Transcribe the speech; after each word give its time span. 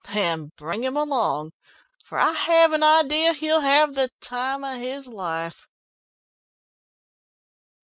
"Then 0.11 0.51
bring 0.55 0.83
him 0.83 0.97
along, 0.97 1.51
for 2.03 2.17
I 2.17 2.31
have 2.31 2.73
an 2.73 2.81
idea 2.81 3.33
he'll 3.33 3.59
have 3.61 3.93
the 3.93 4.09
time 4.19 4.63
of 4.63 4.79
his 4.79 5.05
life." 5.05 5.67